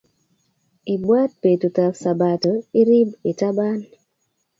[0.93, 3.81] Ibwat peetutap sabato iriib itabaan